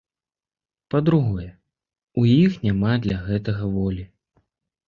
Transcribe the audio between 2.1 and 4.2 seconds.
у іх няма для гэтага волі.